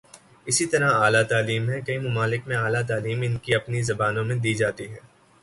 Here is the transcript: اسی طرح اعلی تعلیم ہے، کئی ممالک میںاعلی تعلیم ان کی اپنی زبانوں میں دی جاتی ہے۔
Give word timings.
اسی 0.49 0.65
طرح 0.65 0.89
اعلی 1.03 1.23
تعلیم 1.31 1.63
ہے، 1.69 1.77
کئی 1.87 1.97
ممالک 2.07 2.41
میںاعلی 2.49 2.81
تعلیم 2.89 3.19
ان 3.21 3.33
کی 3.43 3.51
اپنی 3.55 3.79
زبانوں 3.89 4.25
میں 4.25 4.35
دی 4.43 4.53
جاتی 4.53 4.85
ہے۔ 4.91 4.99